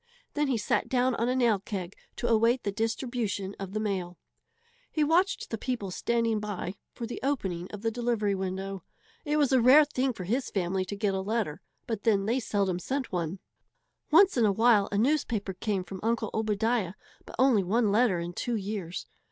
Then 0.33 0.47
he 0.47 0.57
sat 0.57 0.89
down 0.89 1.13
on 1.13 1.29
a 1.29 1.35
nail 1.35 1.59
keg 1.59 1.95
to 2.15 2.27
await 2.27 2.63
the 2.63 2.71
distribution 2.71 3.55
of 3.59 3.71
the 3.73 3.79
mail. 3.79 4.17
He 4.91 5.03
watched 5.03 5.51
the 5.51 5.59
people 5.59 5.91
standing 5.91 6.39
by 6.39 6.73
for 6.95 7.05
the 7.05 7.19
opening 7.21 7.69
of 7.69 7.83
the 7.83 7.91
delivery 7.91 8.33
window. 8.33 8.83
It 9.25 9.37
was 9.37 9.51
a 9.51 9.61
rare 9.61 9.85
thing 9.85 10.11
for 10.11 10.23
his 10.23 10.49
family 10.49 10.85
to 10.85 10.95
get 10.95 11.13
a 11.13 11.21
letter, 11.21 11.61
but 11.85 12.01
then 12.01 12.25
they 12.25 12.39
seldom 12.39 12.79
sent 12.79 13.11
one. 13.11 13.37
Once 14.09 14.37
in 14.37 14.45
a 14.45 14.51
while 14.51 14.89
a 14.91 14.97
newspaper 14.97 15.53
came 15.53 15.83
from 15.83 15.99
Uncle 16.01 16.31
Obadiah, 16.33 16.93
but 17.27 17.35
only 17.37 17.61
one 17.61 17.91
letter 17.91 18.17
in 18.19 18.33
two 18.33 18.55
years. 18.55 19.05